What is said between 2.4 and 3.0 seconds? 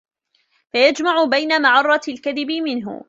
مِنْهُ